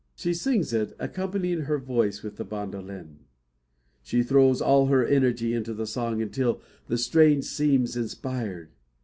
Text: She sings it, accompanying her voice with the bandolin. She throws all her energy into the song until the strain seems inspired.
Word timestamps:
She 0.15 0.33
sings 0.33 0.73
it, 0.73 0.95
accompanying 0.97 1.65
her 1.65 1.77
voice 1.77 2.23
with 2.23 2.37
the 2.37 2.43
bandolin. 2.43 3.19
She 4.01 4.23
throws 4.23 4.59
all 4.59 4.87
her 4.87 5.05
energy 5.05 5.53
into 5.53 5.75
the 5.75 5.85
song 5.85 6.23
until 6.23 6.59
the 6.87 6.97
strain 6.97 7.43
seems 7.43 7.95
inspired. 7.95 8.71